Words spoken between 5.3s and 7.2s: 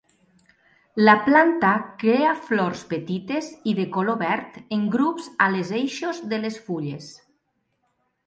a les eixos de les fulles.